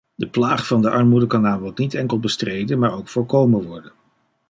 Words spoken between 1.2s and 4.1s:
kan namelijk niet enkel bestreden maar ook voorkomen worden.